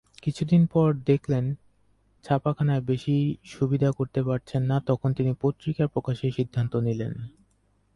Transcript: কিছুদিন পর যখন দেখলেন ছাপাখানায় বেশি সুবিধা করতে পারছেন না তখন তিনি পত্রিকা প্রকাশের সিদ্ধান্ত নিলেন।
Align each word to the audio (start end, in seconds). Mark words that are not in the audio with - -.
কিছুদিন 0.23 0.61
পর 0.65 0.89
যখন 0.89 1.03
দেখলেন 1.05 1.45
ছাপাখানায় 2.25 2.83
বেশি 2.83 3.15
সুবিধা 3.45 3.89
করতে 3.91 4.19
পারছেন 4.23 4.61
না 4.63 4.77
তখন 4.87 5.09
তিনি 5.13 5.31
পত্রিকা 5.41 5.83
প্রকাশের 5.87 6.31
সিদ্ধান্ত 6.31 6.73
নিলেন। 6.77 7.13